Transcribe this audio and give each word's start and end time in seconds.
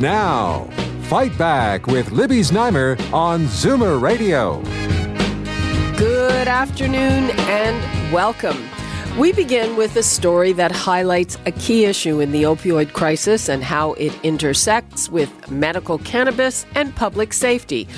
Now, 0.00 0.64
Fight 1.10 1.36
Back 1.36 1.86
with 1.86 2.10
Libby 2.10 2.40
Znaimer 2.40 2.98
on 3.12 3.44
Zoomer 3.44 4.00
Radio. 4.00 4.62
Good 5.98 6.48
afternoon 6.48 7.28
and 7.36 8.10
welcome. 8.10 8.56
We 9.18 9.32
begin 9.32 9.76
with 9.76 9.96
a 9.96 10.04
story 10.04 10.52
that 10.52 10.70
highlights 10.70 11.36
a 11.44 11.50
key 11.50 11.84
issue 11.84 12.20
in 12.20 12.30
the 12.30 12.44
opioid 12.44 12.92
crisis 12.92 13.48
and 13.48 13.62
how 13.62 13.94
it 13.94 14.18
intersects 14.22 15.10
with 15.10 15.50
medical 15.50 15.98
cannabis 15.98 16.64
and 16.76 16.94
public 16.94 17.32
safety. 17.32 17.88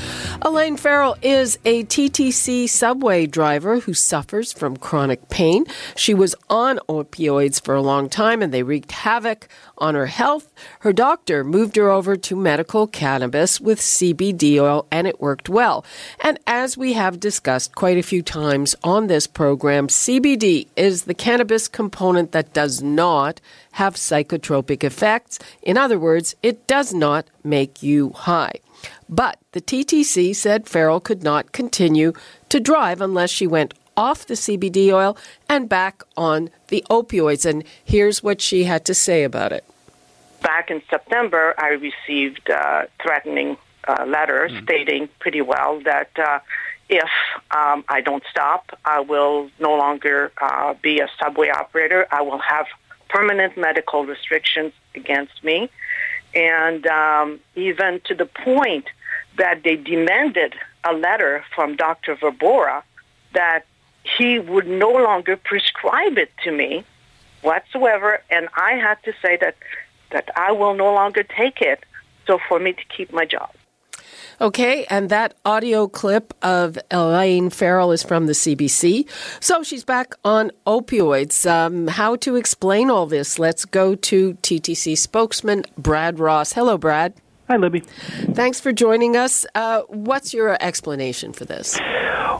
Elaine 0.40 0.78
Farrell 0.78 1.16
is 1.20 1.58
a 1.66 1.84
TTC 1.84 2.68
subway 2.68 3.26
driver 3.26 3.78
who 3.78 3.92
suffers 3.92 4.54
from 4.54 4.76
chronic 4.76 5.28
pain. 5.28 5.66
She 5.96 6.14
was 6.14 6.34
on 6.48 6.80
opioids 6.88 7.62
for 7.62 7.74
a 7.74 7.82
long 7.82 8.08
time 8.08 8.40
and 8.40 8.52
they 8.52 8.62
wreaked 8.62 8.90
havoc 8.90 9.48
on 9.82 9.96
her 9.96 10.06
health. 10.06 10.50
Her 10.78 10.92
doctor 10.92 11.42
moved 11.42 11.74
her 11.76 11.90
over 11.90 12.14
to 12.16 12.36
medical 12.36 12.86
cannabis 12.86 13.60
with 13.60 13.80
CBD 13.80 14.58
oil 14.60 14.86
and 14.90 15.06
it 15.06 15.20
worked 15.20 15.48
well. 15.48 15.84
And 16.20 16.38
as 16.46 16.78
we 16.78 16.92
have 16.92 17.18
discussed 17.18 17.74
quite 17.74 17.98
a 17.98 18.02
few 18.02 18.22
times 18.22 18.76
on 18.84 19.08
this 19.08 19.26
program, 19.26 19.88
CBD 19.88 20.68
is 20.76 21.02
the 21.02 21.14
cannabis 21.14 21.66
component 21.66 22.30
that 22.30 22.52
does 22.52 22.80
not 22.80 23.40
have 23.72 23.96
psychotropic 23.96 24.84
effects. 24.84 25.40
In 25.62 25.76
other 25.76 25.98
words, 25.98 26.36
it 26.42 26.66
does 26.68 26.94
not 26.94 27.26
make 27.42 27.82
you 27.82 28.10
high. 28.10 28.54
But 29.08 29.38
the 29.50 29.60
TTC 29.60 30.34
said 30.34 30.68
Farrell 30.68 31.00
could 31.00 31.22
not 31.22 31.52
continue 31.52 32.12
to 32.48 32.60
drive 32.60 33.00
unless 33.00 33.30
she 33.30 33.46
went 33.46 33.74
off 33.96 34.26
the 34.26 34.34
CBD 34.34 34.92
oil 34.92 35.16
and 35.48 35.68
back 35.68 36.02
on 36.16 36.50
the 36.68 36.84
opioids. 36.88 37.44
And 37.44 37.64
here's 37.84 38.22
what 38.22 38.40
she 38.40 38.64
had 38.64 38.84
to 38.86 38.94
say 38.94 39.24
about 39.24 39.52
it 39.52 39.64
back 40.42 40.70
in 40.70 40.82
September, 40.90 41.54
I 41.58 41.78
received 41.90 42.50
uh, 42.50 42.86
threatening 43.02 43.56
uh, 43.86 44.04
letters 44.06 44.52
mm 44.52 44.62
stating 44.62 45.08
pretty 45.18 45.40
well 45.40 45.80
that 45.80 46.10
uh, 46.16 46.38
if 46.88 47.10
um, 47.50 47.84
I 47.88 48.00
don't 48.00 48.22
stop, 48.30 48.78
I 48.84 49.00
will 49.00 49.50
no 49.58 49.74
longer 49.76 50.30
uh, 50.40 50.74
be 50.80 51.00
a 51.00 51.08
subway 51.20 51.48
operator. 51.48 52.06
I 52.10 52.22
will 52.22 52.38
have 52.38 52.66
permanent 53.08 53.56
medical 53.56 54.04
restrictions 54.04 54.72
against 54.94 55.42
me. 55.42 55.68
And 56.34 56.86
um, 56.86 57.40
even 57.56 58.00
to 58.04 58.14
the 58.14 58.26
point 58.26 58.86
that 59.36 59.62
they 59.64 59.76
demanded 59.76 60.54
a 60.84 60.92
letter 60.92 61.44
from 61.54 61.76
Dr. 61.76 62.14
Verbora 62.14 62.82
that 63.34 63.66
he 64.04 64.38
would 64.38 64.66
no 64.66 64.90
longer 64.90 65.36
prescribe 65.36 66.18
it 66.18 66.30
to 66.44 66.52
me 66.52 66.84
whatsoever. 67.42 68.20
And 68.30 68.48
I 68.56 68.72
had 68.72 68.98
to 69.04 69.12
say 69.22 69.36
that 69.36 69.56
that 70.12 70.28
I 70.36 70.52
will 70.52 70.74
no 70.74 70.92
longer 70.92 71.22
take 71.22 71.60
it. 71.60 71.84
So 72.26 72.38
for 72.48 72.60
me 72.60 72.72
to 72.72 72.84
keep 72.96 73.12
my 73.12 73.24
job. 73.24 73.50
Okay, 74.40 74.86
and 74.90 75.08
that 75.08 75.34
audio 75.44 75.86
clip 75.86 76.34
of 76.42 76.76
Elaine 76.90 77.50
Farrell 77.50 77.92
is 77.92 78.02
from 78.02 78.26
the 78.26 78.32
CBC. 78.32 79.08
So 79.40 79.62
she's 79.62 79.84
back 79.84 80.14
on 80.24 80.50
opioids. 80.66 81.48
Um, 81.48 81.86
how 81.86 82.16
to 82.16 82.36
explain 82.36 82.90
all 82.90 83.06
this? 83.06 83.38
Let's 83.38 83.64
go 83.64 83.94
to 83.94 84.34
TTC 84.34 84.98
spokesman 84.98 85.64
Brad 85.78 86.18
Ross. 86.18 86.54
Hello, 86.54 86.76
Brad. 86.76 87.14
Hi, 87.48 87.56
Libby. 87.56 87.80
Thanks 87.80 88.60
for 88.60 88.72
joining 88.72 89.16
us. 89.16 89.46
Uh, 89.54 89.82
what's 89.88 90.32
your 90.32 90.56
explanation 90.60 91.32
for 91.32 91.44
this? 91.44 91.78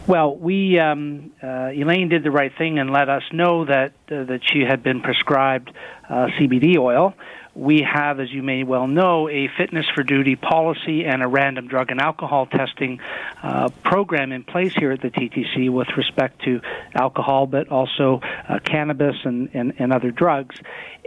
Well, 0.07 0.35
we 0.37 0.79
um, 0.81 1.33
uh, 1.43 1.71
Elaine 1.73 2.09
did 2.09 2.25
the 2.25 2.31
right 2.31 2.53
thing 2.57 2.79
and 2.79 2.91
let 2.91 3.09
us 3.09 3.23
know 3.33 3.65
that 3.67 3.93
uh, 4.11 4.25
that 4.25 4.41
she 4.43 4.63
had 4.63 4.83
been 4.83 5.01
prescribed 5.01 5.71
uh, 6.09 6.27
CBD 6.39 6.79
oil 6.79 7.15
we 7.55 7.83
have, 7.83 8.19
as 8.19 8.33
you 8.33 8.43
may 8.43 8.65
well 8.65 8.87
know, 8.87 9.29
a 9.29 9.49
fitness 9.59 9.87
for 9.95 10.03
duty 10.03 10.37
policy 10.37 11.05
and 11.05 11.23
a 11.23 11.29
random 11.29 11.69
drug 11.69 11.91
and 11.91 12.01
alcohol 12.01 12.47
testing 12.47 13.01
uh, 13.43 13.69
program 13.85 14.33
in 14.33 14.43
place 14.43 14.73
here 14.75 14.93
at 14.93 15.03
the 15.03 15.11
TTC 15.11 15.71
with 15.71 15.89
respect 15.97 16.43
to 16.43 16.61
alcohol, 16.95 17.47
but 17.47 17.69
also 17.69 18.21
uh, 18.49 18.59
cannabis 18.65 19.17
and, 19.25 19.51
and, 19.53 19.75
and 19.79 19.93
other 19.93 20.11
drugs. 20.11 20.57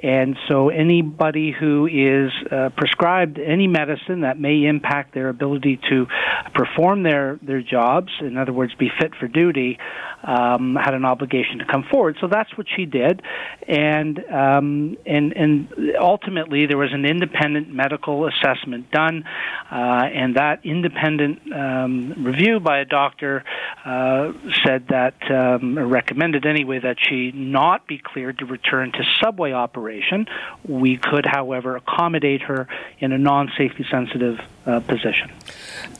And 0.03 0.35
so, 0.49 0.69
anybody 0.69 1.51
who 1.57 1.87
is 1.87 2.31
uh, 2.51 2.69
prescribed 2.75 3.39
any 3.39 3.67
medicine 3.67 4.21
that 4.21 4.37
may 4.37 4.65
impact 4.65 5.13
their 5.13 5.29
ability 5.29 5.79
to 5.89 6.07
perform 6.53 7.03
their, 7.03 7.39
their 7.41 7.61
jobs, 7.61 8.11
in 8.19 8.37
other 8.37 8.51
words, 8.51 8.73
be 8.75 8.89
fit 8.99 9.15
for 9.15 9.27
duty, 9.27 9.79
um, 10.25 10.75
had 10.75 10.93
an 10.93 11.05
obligation 11.05 11.59
to 11.59 11.65
come 11.65 11.83
forward. 11.89 12.17
So 12.19 12.27
that's 12.27 12.55
what 12.57 12.67
she 12.75 12.85
did, 12.85 13.21
and 13.67 14.19
um, 14.31 14.97
and 15.05 15.33
and 15.33 15.95
ultimately 15.99 16.65
there 16.65 16.77
was 16.77 16.91
an 16.93 17.05
independent 17.05 17.71
medical 17.71 18.27
assessment 18.27 18.91
done, 18.91 19.23
uh, 19.71 19.75
and 19.75 20.35
that 20.35 20.65
independent 20.65 21.53
um, 21.53 22.25
review 22.25 22.59
by 22.59 22.79
a 22.79 22.85
doctor 22.85 23.43
uh, 23.85 24.33
said 24.65 24.87
that 24.89 25.15
um, 25.31 25.77
recommended 25.77 26.45
anyway 26.45 26.79
that 26.79 26.97
she 27.07 27.31
not 27.31 27.87
be 27.87 27.99
cleared 28.03 28.39
to 28.39 28.45
return 28.45 28.91
to 28.91 29.03
subway 29.23 29.51
operation. 29.85 30.27
We 30.67 30.97
could, 30.97 31.25
however, 31.25 31.75
accommodate 31.75 32.41
her 32.43 32.67
in 32.99 33.11
a 33.11 33.17
non-safety 33.17 33.85
sensitive 33.89 34.39
uh, 34.65 34.79
position. 34.81 35.31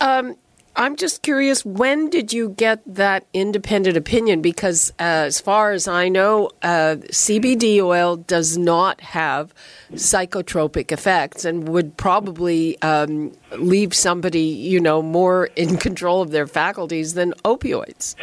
Um, 0.01 0.35
I'm 0.77 0.97
just 0.97 1.21
curious, 1.21 1.63
when 1.63 2.09
did 2.09 2.33
you 2.33 2.49
get 2.49 2.81
that 2.85 3.25
independent 3.33 3.95
opinion? 3.95 4.41
Because 4.41 4.91
uh, 4.99 5.03
as 5.03 5.39
far 5.39 5.71
as 5.71 5.87
I 5.87 6.09
know, 6.09 6.49
uh, 6.61 6.97
CBD 7.11 7.79
oil 7.81 8.17
does 8.17 8.57
not 8.57 8.99
have 8.99 9.53
psychotropic 9.93 10.91
effects 10.91 11.45
and 11.45 11.69
would 11.69 11.95
probably 11.95 12.81
um, 12.81 13.31
leave 13.57 13.93
somebody, 13.93 14.41
you 14.41 14.81
know, 14.81 15.01
more 15.01 15.45
in 15.55 15.77
control 15.77 16.21
of 16.21 16.31
their 16.31 16.47
faculties 16.47 17.13
than 17.13 17.33
opioids. 17.45 18.15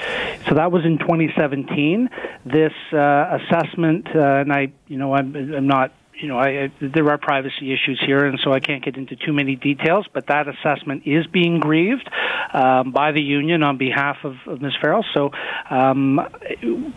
So 0.47 0.55
that 0.55 0.71
was 0.73 0.85
in 0.85 0.99
2017. 0.99 2.11
This 2.45 2.73
uh, 2.93 3.39
assessment, 3.39 4.09
uh, 4.15 4.41
and 4.41 4.53
I, 4.53 4.73
you 4.89 4.99
know, 4.99 5.15
I'm, 5.15 5.35
I'm 5.35 5.67
not 5.67 5.93
you 6.22 6.28
know, 6.28 6.38
I, 6.38 6.65
I, 6.65 6.72
there 6.81 7.09
are 7.10 7.19
privacy 7.19 7.72
issues 7.72 8.00
here, 8.05 8.25
and 8.25 8.38
so 8.43 8.53
I 8.53 8.60
can't 8.60 8.84
get 8.84 8.97
into 8.97 9.16
too 9.16 9.33
many 9.33 9.56
details. 9.56 10.06
But 10.12 10.28
that 10.28 10.47
assessment 10.47 11.03
is 11.05 11.27
being 11.27 11.59
grieved 11.59 12.09
um, 12.55 12.93
by 12.93 13.12
the 13.12 13.21
union 13.21 13.62
on 13.62 13.77
behalf 13.77 14.19
of, 14.25 14.37
of 14.47 14.62
Ms. 14.62 14.72
Farrell. 14.81 15.05
So, 15.15 15.31
um, 15.69 16.19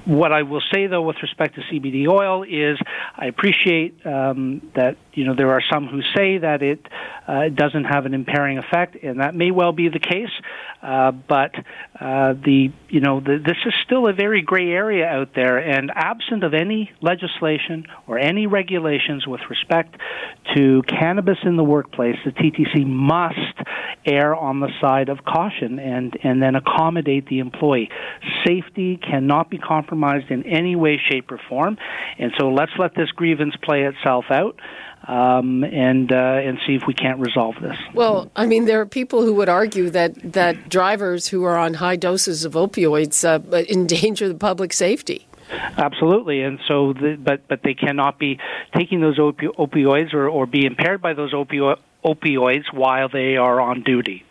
what 0.06 0.32
I 0.32 0.44
will 0.44 0.62
say 0.72 0.88
though, 0.88 1.02
with 1.02 1.18
respect 1.22 1.56
to 1.56 1.62
CBD 1.62 2.08
oil, 2.08 2.44
is 2.44 2.78
I 3.18 3.26
appreciate 3.26 4.06
um, 4.06 4.72
that 4.76 4.98
you 5.14 5.26
know 5.26 5.36
there 5.36 5.52
are 5.52 5.62
some 5.72 5.88
who 5.88 6.02
say 6.16 6.38
that 6.38 6.62
it 6.62 6.86
uh, 7.28 7.50
doesn't 7.50 7.86
have 7.86 8.06
an 8.06 8.14
impairing 8.14 8.60
effect, 8.60 8.96
and 9.04 9.20
that 9.20 9.34
may 9.34 9.50
well 9.52 9.72
be 9.72 9.90
the 9.90 10.00
case. 10.00 10.30
Uh, 10.84 11.12
but 11.12 11.56
uh, 12.00 12.34
the 12.34 12.72
you 12.90 13.00
know 13.00 13.20
the, 13.20 13.42
this 13.44 13.58
is 13.66 13.74
still 13.84 14.08
a 14.08 14.14
very 14.14 14.44
gray 14.44 14.70
area 14.70 15.08
out 15.08 15.30
there, 15.34 15.58
and 15.58 15.92
absent 15.96 16.44
of 16.44 16.54
any 16.54 16.92
legislation 17.02 17.88
or 18.08 18.20
any 18.20 18.46
with 19.28 19.42
respect 19.50 19.96
to 20.56 20.82
cannabis 20.84 21.38
in 21.44 21.56
the 21.56 21.64
workplace, 21.64 22.16
the 22.26 22.32
TTC 22.32 22.86
must 22.86 23.38
err 24.06 24.36
on 24.36 24.60
the 24.60 24.70
side 24.80 25.10
of 25.10 25.24
caution 25.26 25.80
and 25.80 26.18
and 26.24 26.42
then 26.42 26.56
accommodate 26.56 27.28
the 27.28 27.40
employee. 27.40 27.90
Safety 28.46 28.98
cannot 28.98 29.50
be 29.50 29.58
compromised 29.58 30.30
in 30.30 30.44
any 30.44 30.76
way, 30.76 31.00
shape, 31.10 31.32
or 31.32 31.40
form, 31.50 31.78
and 32.18 32.32
so 32.38 32.50
let's 32.50 32.72
let 32.78 32.96
this 32.96 33.12
grievance 33.12 33.56
play 33.64 33.84
itself 33.84 34.26
out 34.30 34.60
um, 35.08 35.64
and 35.64 36.12
uh, 36.12 36.16
and 36.16 36.60
see 36.66 36.76
if 36.76 36.84
we 36.88 36.94
can't 36.94 37.20
resolve 37.20 37.56
this. 37.62 37.78
Well, 37.94 38.32
I 38.36 38.46
mean, 38.46 38.66
there 38.66 38.82
are 38.82 38.86
people 38.86 39.24
who 39.24 39.34
would 39.36 39.50
argue 39.50 39.90
that 39.92 40.34
that 40.34 40.70
drivers 40.70 41.28
who 41.28 41.44
are 41.44 41.58
on 41.58 41.76
high 41.76 41.96
doses 41.96 42.46
of 42.46 42.54
opioids 42.54 43.24
uh, 43.24 43.40
endanger 43.70 44.28
the 44.28 44.36
public 44.36 44.74
safety. 44.74 45.28
Absolutely, 45.78 46.42
and 46.42 46.60
so, 46.68 46.94
the, 46.94 47.18
but 47.22 47.48
but 47.48 47.62
they 47.64 47.74
cannot 47.74 48.20
be 48.20 48.40
taking 48.76 49.02
those 49.02 49.18
opi- 49.18 49.56
opioids 49.56 50.14
or, 50.14 50.28
or 50.28 50.46
be 50.46 50.66
impaired 50.66 51.02
by 51.02 51.14
those 51.14 51.34
opio- 51.34 51.78
opioids 52.04 52.72
while 52.74 53.10
they 53.10 53.38
are 53.38 53.60
on 53.60 53.82
duty. 53.82 54.26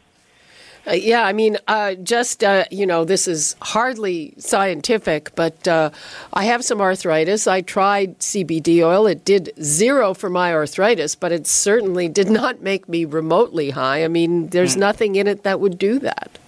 Uh, 0.86 0.92
yeah, 0.92 1.24
I 1.24 1.32
mean, 1.32 1.56
uh, 1.66 1.94
just, 1.94 2.44
uh, 2.44 2.64
you 2.70 2.86
know, 2.86 3.04
this 3.04 3.26
is 3.26 3.56
hardly 3.62 4.34
scientific, 4.36 5.34
but 5.34 5.66
uh, 5.66 5.90
I 6.32 6.44
have 6.44 6.62
some 6.62 6.80
arthritis. 6.80 7.46
I 7.46 7.62
tried 7.62 8.18
CBD 8.18 8.82
oil. 8.82 9.06
It 9.06 9.24
did 9.24 9.52
zero 9.62 10.12
for 10.12 10.28
my 10.28 10.52
arthritis, 10.52 11.14
but 11.14 11.32
it 11.32 11.46
certainly 11.46 12.08
did 12.08 12.28
not 12.28 12.60
make 12.60 12.86
me 12.86 13.06
remotely 13.06 13.70
high. 13.70 14.04
I 14.04 14.08
mean, 14.08 14.48
there's 14.48 14.76
mm. 14.76 14.80
nothing 14.80 15.16
in 15.16 15.26
it 15.26 15.42
that 15.44 15.58
would 15.58 15.78
do 15.78 15.98
that. 16.00 16.38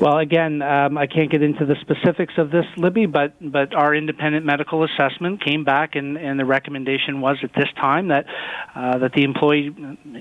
Well, 0.00 0.18
again, 0.18 0.62
um, 0.62 0.96
I 0.96 1.06
can't 1.06 1.30
get 1.30 1.42
into 1.42 1.66
the 1.66 1.76
specifics 1.80 2.34
of 2.38 2.50
this, 2.50 2.64
Libby, 2.76 3.06
but 3.06 3.34
but 3.40 3.74
our 3.74 3.94
independent 3.94 4.46
medical 4.46 4.84
assessment 4.84 5.44
came 5.44 5.64
back, 5.64 5.96
and, 5.96 6.16
and 6.16 6.38
the 6.38 6.44
recommendation 6.44 7.20
was 7.20 7.38
at 7.42 7.50
this 7.54 7.68
time 7.76 8.08
that 8.08 8.26
uh, 8.74 8.98
that 8.98 9.12
the 9.12 9.24
employee 9.24 9.74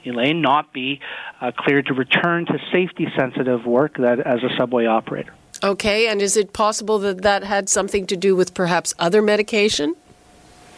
Elaine 0.05 0.41
not 0.41 0.73
be 0.73 0.99
uh, 1.41 1.51
cleared 1.57 1.85
to 1.87 1.93
return 1.93 2.45
to 2.47 2.57
safety 2.71 3.07
sensitive 3.17 3.65
work 3.65 3.97
that 3.97 4.19
as 4.19 4.39
a 4.43 4.49
subway 4.57 4.85
operator. 4.85 5.33
Okay, 5.63 6.07
and 6.07 6.21
is 6.21 6.37
it 6.37 6.53
possible 6.53 6.99
that 6.99 7.21
that 7.23 7.43
had 7.43 7.69
something 7.69 8.05
to 8.07 8.15
do 8.15 8.35
with 8.35 8.53
perhaps 8.53 8.93
other 8.99 9.21
medication? 9.21 9.95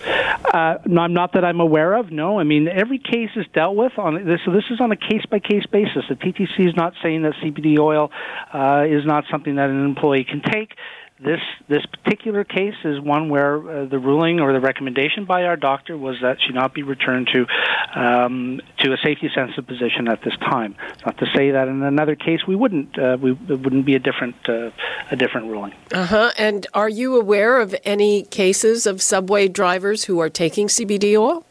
Uh, 0.01 0.77
no, 0.85 1.07
not 1.07 1.33
that 1.33 1.43
I'm 1.45 1.59
aware 1.59 1.93
of. 1.95 2.11
No, 2.11 2.39
I 2.39 2.43
mean 2.43 2.67
every 2.67 2.97
case 2.97 3.29
is 3.35 3.45
dealt 3.53 3.75
with 3.75 3.93
on 3.97 4.25
this. 4.25 4.39
So 4.45 4.51
this 4.51 4.65
is 4.71 4.79
on 4.81 4.91
a 4.91 4.95
case 4.95 5.25
by 5.29 5.39
case 5.39 5.65
basis. 5.65 6.05
The 6.09 6.15
TTC 6.15 6.67
is 6.67 6.75
not 6.75 6.93
saying 7.03 7.23
that 7.23 7.33
CBD 7.33 7.77
oil 7.77 8.11
uh, 8.53 8.85
is 8.87 9.05
not 9.05 9.25
something 9.29 9.55
that 9.55 9.69
an 9.69 9.85
employee 9.85 10.23
can 10.23 10.41
take. 10.41 10.73
This 11.21 11.41
this 11.67 11.85
particular 11.85 12.45
case 12.45 12.75
is 12.85 13.01
one 13.01 13.27
where 13.27 13.57
uh, 13.57 13.85
the 13.85 13.99
ruling 13.99 14.39
or 14.39 14.53
the 14.53 14.61
recommendation 14.61 15.25
by 15.25 15.43
our 15.43 15.57
doctor 15.57 15.97
was 15.97 16.15
that 16.21 16.37
she 16.39 16.53
not 16.53 16.73
be 16.73 16.81
returned 16.81 17.29
to 17.33 17.45
um, 17.93 18.61
to 18.77 18.93
a 18.93 18.97
safety 19.03 19.29
sensitive 19.35 19.67
position 19.67 20.07
at 20.07 20.21
this 20.23 20.37
time. 20.37 20.75
not 21.05 21.17
to 21.17 21.25
say 21.35 21.51
that 21.51 21.67
in 21.67 21.83
another 21.83 22.15
case 22.15 22.47
we 22.47 22.55
wouldn't 22.55 22.97
uh, 22.97 23.17
we 23.19 23.31
it 23.31 23.59
wouldn't 23.59 23.85
be 23.85 23.95
a 23.95 23.99
different 23.99 24.35
uh, 24.47 24.71
a 25.11 25.17
different 25.17 25.47
ruling. 25.47 25.73
Uh 25.91 26.05
huh. 26.05 26.31
And 26.37 26.65
are 26.73 26.89
you 26.89 27.19
aware 27.19 27.59
of 27.59 27.75
any 27.83 28.23
cases 28.23 28.87
of 28.87 29.01
subway 29.01 29.49
drivers 29.49 30.05
who 30.05 30.19
are 30.19 30.29
taking 30.29 30.67
CBD 30.67 31.19
oil? 31.19 31.45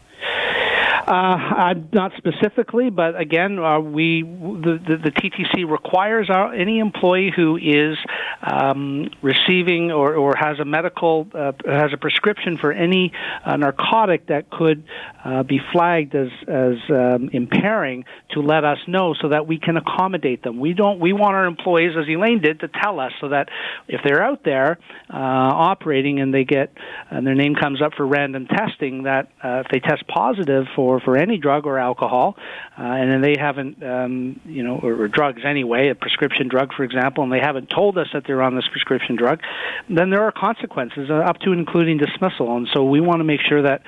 Uh, 1.09 1.73
not 1.91 2.13
specifically, 2.19 2.91
but 2.91 3.19
again, 3.19 3.59
uh, 3.59 3.81
we 3.81 4.21
the, 4.21 4.79
the, 4.87 4.97
the, 5.05 5.11
TTC 5.11 5.67
requires 5.67 6.29
our, 6.29 6.53
any 6.53 6.81
employee 6.81 7.33
who 7.35 7.57
is 7.57 7.97
um, 8.43 9.09
receiving 9.23 9.91
or, 9.91 10.17
or 10.17 10.37
has 10.37 10.59
a 10.59 10.67
medical 10.67 11.27
uh, 11.33 11.53
has 11.65 11.95
a 11.95 11.97
prescription 11.97 12.59
for 12.59 12.73
any 12.73 13.11
uh, 13.47 13.57
narcotic 13.57 14.27
that 14.27 14.51
could 14.51 14.85
uh, 15.25 15.43
be 15.45 15.59
flagged 15.73 16.15
as 16.15 16.29
as 16.47 16.75
um, 16.91 17.31
impairing 17.33 18.05
to 18.33 18.41
let 18.41 18.65
us 18.65 18.79
know 18.87 19.15
so 19.15 19.31
that 19.31 19.47
we 19.47 19.59
can 19.59 19.79
accommodate 19.79 20.43
them. 20.43 20.61
We 20.61 20.75
don't 20.75 21.01
we 21.01 21.15
want 21.15 21.37
our 21.37 21.47
employees, 21.47 21.97
as 21.99 22.07
Elaine 22.07 22.43
did, 22.43 22.61
to 22.61 22.69
tell 22.69 23.01
us 23.01 23.13
so 23.19 23.31
that 23.31 23.49
if 23.89 24.03
they're 24.05 24.23
out 24.23 24.45
there 24.45 24.79
uh, 25.09 25.17
operating 25.17 26.21
and 26.21 26.35
they 26.35 26.45
get 26.45 26.71
and 27.11 27.27
their 27.27 27.35
name 27.35 27.55
comes 27.55 27.81
up 27.81 27.95
for 27.95 28.07
random 28.07 28.47
testing, 28.47 29.05
that 29.05 29.31
if 29.43 29.69
they 29.73 29.81
test 29.81 30.07
positive 30.07 30.67
for 30.77 30.98
for, 30.99 31.05
for 31.05 31.17
any 31.17 31.39
drug 31.39 31.67
or 31.67 31.79
alcohol, 31.79 32.37
uh, 32.79 32.83
and 32.83 33.11
then 33.11 33.21
they 33.23 33.37
haven't, 33.39 33.83
um, 33.83 34.41
you 34.45 34.63
know, 34.63 34.79
or, 34.83 35.03
or 35.03 35.09
drugs 35.09 35.43
anyway, 35.45 35.89
a 35.89 35.95
prescription 35.95 36.49
drug, 36.49 36.73
for 36.75 36.85
example, 36.85 37.25
and 37.25 37.33
they 37.33 37.41
haven't 37.41 37.71
told 37.71 37.99
us 37.99 38.09
that 38.13 38.25
they're 38.27 38.43
on 38.43 38.55
this 38.55 38.69
prescription 38.71 39.17
drug, 39.17 39.41
then 39.89 40.11
there 40.11 40.23
are 40.23 40.33
consequences 40.33 41.11
uh, 41.11 41.15
up 41.15 41.39
to 41.41 41.53
including 41.53 41.99
dismissal. 41.99 42.57
And 42.57 42.69
so 42.73 42.85
we 42.85 43.01
want 43.01 43.21
to 43.21 43.25
make 43.25 43.41
sure 43.41 43.63
that 43.63 43.83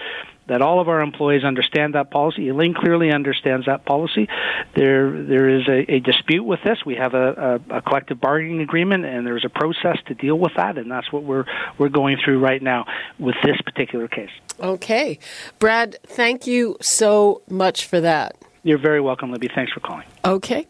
that 0.50 0.62
all 0.62 0.80
of 0.80 0.88
our 0.88 1.00
employees 1.00 1.44
understand 1.44 1.94
that 1.94 2.10
policy. 2.10 2.48
Elaine 2.48 2.74
clearly 2.74 3.12
understands 3.12 3.66
that 3.66 3.84
policy. 3.84 4.28
There, 4.74 5.22
there 5.22 5.48
is 5.48 5.68
a, 5.68 5.94
a 5.94 6.00
dispute 6.00 6.42
with 6.42 6.58
this. 6.64 6.78
We 6.84 6.96
have 6.96 7.14
a, 7.14 7.60
a, 7.70 7.76
a, 7.76 7.82
collective 7.82 8.20
bargaining 8.20 8.60
agreement, 8.60 9.04
and 9.04 9.24
there's 9.24 9.44
a 9.44 9.48
process 9.48 9.98
to 10.06 10.14
deal 10.14 10.36
with 10.36 10.52
that, 10.56 10.76
and 10.76 10.90
that's 10.90 11.12
what 11.12 11.22
we're 11.22 11.44
we're 11.78 11.88
going 11.88 12.18
through 12.24 12.40
right 12.40 12.60
now 12.60 12.84
with 13.18 13.36
this 13.44 13.60
particular 13.62 14.08
case. 14.08 14.30
Okay, 14.58 15.20
Brad, 15.60 15.96
thank 16.04 16.48
you 16.48 16.76
so 16.80 17.42
much 17.48 17.86
for 17.86 18.00
that. 18.00 18.36
You're 18.64 18.78
very 18.78 19.00
welcome, 19.00 19.30
Libby. 19.30 19.48
Thanks 19.54 19.72
for 19.72 19.80
calling. 19.80 20.04
Okay. 20.22 20.66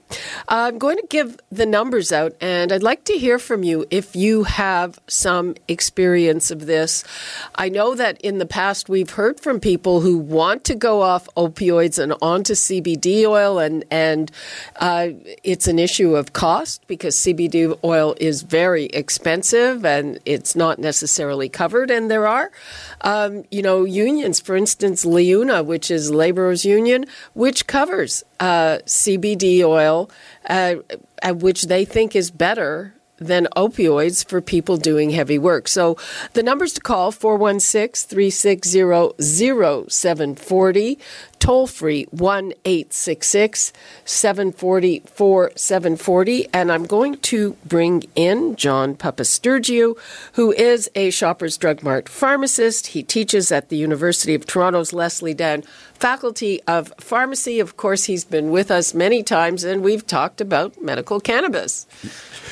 I'm 0.49 0.79
going 0.79 0.97
to 0.97 1.07
give 1.09 1.37
the 1.51 1.67
numbers 1.67 2.13
out, 2.13 2.35
and 2.41 2.71
I'd 2.73 2.85
like 2.85 3.03
to 3.05 3.19
hear 3.19 3.39
from 3.39 3.65
you 3.65 3.85
if 3.91 4.15
you 4.15 4.45
have 4.45 5.01
some 5.09 5.57
experience 5.67 6.53
of 6.53 6.67
this. 6.67 7.03
I 7.57 7.69
know 7.69 7.97
that 7.97 8.21
in 8.21 8.39
the 8.39 8.47
past 8.47 8.89
we've 8.89 9.11
heard 9.11 9.41
from 9.41 9.59
people 9.59 10.03
who 10.03 10.19
want 10.19 10.63
to 10.65 10.77
go 10.77 11.03
off 11.03 11.29
opioids 11.37 11.99
and 11.99 12.15
onto 12.23 12.55
CBD 12.55 13.25
oil, 13.27 13.59
and, 13.59 13.85
and 13.91 14.31
uh, 14.77 15.09
it's 15.43 15.67
an 15.67 15.81
issue 15.81 16.15
of 16.15 16.33
cost 16.33 16.87
because 16.87 17.17
CBD 17.17 17.77
oil 17.83 18.15
is 18.21 18.43
very 18.43 18.85
expensive 18.87 19.85
and 19.85 20.21
it's 20.25 20.55
not 20.55 20.79
necessarily 20.79 21.49
covered. 21.49 21.91
And 21.91 22.09
there 22.09 22.29
are, 22.29 22.53
um, 23.01 23.45
you 23.51 23.63
know, 23.63 23.85
unions, 23.85 24.39
for 24.39 24.55
instance, 24.55 25.05
LIUNA, 25.05 25.65
which 25.65 25.91
is 25.91 26.13
laborers' 26.13 26.65
union, 26.65 27.05
which 27.35 27.67
covers 27.67 28.23
uh, 28.41 28.79
CBD 28.87 29.63
oil, 29.63 30.11
uh, 30.49 30.77
which 31.35 31.65
they 31.65 31.85
think 31.85 32.17
is 32.17 32.31
better 32.31 32.95
than 33.21 33.47
opioids 33.55 34.25
for 34.25 34.41
people 34.41 34.77
doing 34.79 35.11
heavy 35.11 35.39
work. 35.39 35.69
So 35.69 35.97
the 36.33 36.43
numbers 36.43 36.73
to 36.73 36.81
call 36.81 37.13
416 37.13 38.09
360 38.09 39.15
0740, 39.89 40.99
toll 41.39 41.67
free 41.67 42.05
1 42.11 42.53
866 42.65 43.73
740 44.05 45.01
4740. 45.07 46.49
And 46.53 46.73
I'm 46.73 46.87
going 46.87 47.19
to 47.19 47.57
bring 47.67 48.05
in 48.15 48.57
John 48.57 48.95
Papastergiou, 48.95 49.99
who 50.35 50.53
is 50.53 50.91
a 50.95 51.11
Shoppers 51.11 51.57
Drug 51.57 51.83
Mart 51.83 52.09
pharmacist. 52.09 52.89
He 52.89 53.03
teaches 53.03 53.53
at 53.53 53.69
the 53.69 53.77
University 53.77 54.35
of 54.35 54.47
Toronto's 54.47 54.93
Leslie 54.93 55.35
Dan 55.35 55.63
Faculty 55.93 56.63
of 56.67 56.93
Pharmacy. 56.99 57.61
Of 57.61 57.77
course, 57.77 58.05
he's 58.05 58.25
been 58.25 58.51
with 58.51 58.71
us 58.71 58.95
many 58.95 59.23
times, 59.23 59.65
and 59.65 59.83
we've 59.83 60.07
talked 60.07 60.41
about 60.41 60.81
medical 60.81 61.21
cannabis 61.21 61.87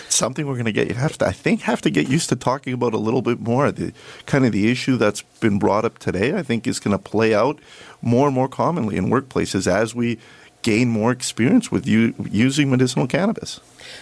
something 0.09 0.47
we're 0.47 0.55
going 0.55 0.65
to 0.67 0.73
get 0.73 0.89
you 0.89 0.95
have 0.95 1.19
to 1.19 1.27
I 1.27 1.33
think 1.33 1.63
have 1.63 1.81
to 1.83 1.91
get 1.91 2.09
used 2.09 2.29
to 2.31 2.37
talking 2.37 2.73
about 2.73 2.95
a 2.95 2.99
little 2.99 3.23
bit 3.23 3.41
more. 3.41 3.71
The 3.71 3.93
kind 4.27 4.45
of 4.45 4.53
the 4.53 4.71
issue 4.71 4.97
that's 4.97 5.23
been 5.41 5.59
brought 5.59 5.85
up 5.85 5.99
today, 5.99 6.37
I 6.37 6.43
think, 6.43 6.67
is 6.67 6.79
going 6.81 6.97
to 6.97 7.03
play 7.03 7.35
out 7.35 7.59
more 8.03 8.27
and 8.27 8.35
more 8.35 8.49
commonly 8.49 8.97
in 8.97 9.07
workplaces 9.07 9.67
as 9.67 9.95
we 9.95 10.19
gain 10.63 10.89
more 10.89 11.13
experience 11.13 11.71
with 11.71 11.87
you 11.87 12.15
using 12.31 12.71
medicinal 12.71 13.07
cannabis. 13.07 13.61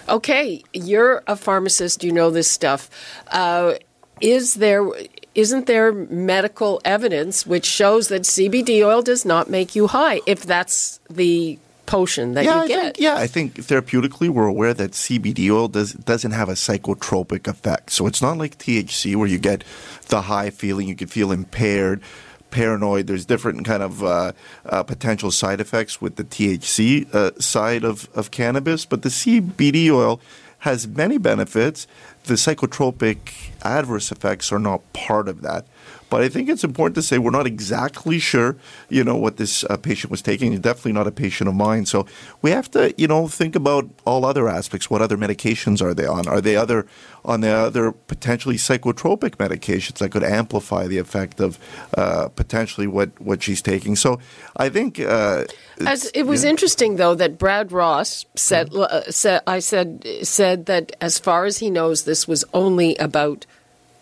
Okay, 0.08 0.62
you're 0.72 1.22
a 1.26 1.36
pharmacist. 1.36 2.02
You 2.02 2.12
know 2.12 2.30
this 2.30 2.50
stuff. 2.50 2.90
Uh, 3.28 3.74
is 4.20 4.54
there 4.54 4.88
isn't 5.34 5.66
there 5.66 5.92
medical 5.92 6.80
evidence 6.84 7.46
which 7.46 7.66
shows 7.66 8.08
that 8.08 8.22
CBD 8.22 8.84
oil 8.84 9.02
does 9.02 9.24
not 9.24 9.50
make 9.50 9.76
you 9.76 9.86
high? 9.88 10.20
If 10.26 10.44
that's 10.44 10.98
the 11.10 11.58
potion 11.86 12.34
that 12.34 12.44
yeah, 12.44 12.62
you 12.62 12.68
get. 12.68 12.82
Think, 12.82 12.96
yeah, 12.98 13.16
I 13.16 13.26
think 13.26 13.54
therapeutically 13.54 14.28
we're 14.28 14.46
aware 14.46 14.74
that 14.74 14.92
CBD 14.92 15.50
oil 15.50 15.68
does, 15.68 15.92
doesn't 15.92 16.32
have 16.32 16.48
a 16.48 16.52
psychotropic 16.52 17.46
effect. 17.46 17.90
So 17.90 18.06
it's 18.06 18.20
not 18.20 18.36
like 18.38 18.58
THC 18.58 19.16
where 19.16 19.28
you 19.28 19.38
get 19.38 19.64
the 20.08 20.22
high 20.22 20.50
feeling, 20.50 20.88
you 20.88 20.96
can 20.96 21.08
feel 21.08 21.32
impaired, 21.32 22.02
paranoid. 22.50 23.06
There's 23.06 23.24
different 23.24 23.64
kind 23.64 23.82
of 23.82 24.02
uh, 24.02 24.32
uh, 24.64 24.82
potential 24.82 25.30
side 25.30 25.60
effects 25.60 26.00
with 26.00 26.16
the 26.16 26.24
THC 26.24 27.12
uh, 27.14 27.38
side 27.38 27.84
of, 27.84 28.08
of 28.14 28.30
cannabis, 28.30 28.84
but 28.84 29.02
the 29.02 29.08
CBD 29.08 29.90
oil 29.90 30.20
has 30.60 30.86
many 30.86 31.18
benefits. 31.18 31.86
The 32.24 32.34
psychotropic 32.34 33.50
adverse 33.62 34.10
effects 34.10 34.50
are 34.50 34.58
not 34.58 34.80
part 34.92 35.28
of 35.28 35.42
that. 35.42 35.66
But 36.08 36.22
I 36.22 36.28
think 36.28 36.48
it's 36.48 36.62
important 36.62 36.94
to 36.96 37.02
say 37.02 37.18
we're 37.18 37.30
not 37.30 37.46
exactly 37.46 38.18
sure, 38.18 38.56
you 38.88 39.02
know, 39.02 39.16
what 39.16 39.38
this 39.38 39.64
uh, 39.64 39.76
patient 39.76 40.10
was 40.10 40.22
taking. 40.22 40.52
He's 40.52 40.60
definitely 40.60 40.92
not 40.92 41.06
a 41.06 41.10
patient 41.10 41.48
of 41.48 41.54
mine. 41.54 41.86
So 41.86 42.06
we 42.42 42.52
have 42.52 42.70
to, 42.72 42.94
you 42.96 43.08
know, 43.08 43.26
think 43.26 43.56
about 43.56 43.90
all 44.04 44.24
other 44.24 44.48
aspects. 44.48 44.88
What 44.88 45.02
other 45.02 45.16
medications 45.16 45.82
are 45.82 45.94
they 45.94 46.06
on? 46.06 46.28
Are 46.28 46.40
they 46.40 46.56
other 46.56 46.86
on 47.24 47.40
the 47.40 47.50
other 47.50 47.90
potentially 47.90 48.54
psychotropic 48.54 49.36
medications 49.36 49.98
that 49.98 50.10
could 50.10 50.22
amplify 50.22 50.86
the 50.86 50.98
effect 50.98 51.40
of 51.40 51.58
uh, 51.96 52.28
potentially 52.28 52.86
what, 52.86 53.20
what 53.20 53.42
she's 53.42 53.60
taking? 53.60 53.96
So 53.96 54.20
I 54.56 54.68
think 54.68 55.00
uh, 55.00 55.44
as 55.84 56.10
it 56.14 56.22
was 56.22 56.44
interesting 56.44 56.96
though 56.96 57.14
that 57.16 57.36
Brad 57.36 57.72
Ross 57.72 58.24
said, 58.36 58.70
mm-hmm. 58.70 58.82
uh, 58.82 59.10
said 59.10 59.42
I 59.46 59.58
said 59.58 60.06
said 60.22 60.66
that 60.66 60.92
as 61.00 61.18
far 61.18 61.44
as 61.44 61.58
he 61.58 61.68
knows, 61.68 62.04
this 62.04 62.28
was 62.28 62.44
only 62.54 62.96
about 62.96 63.44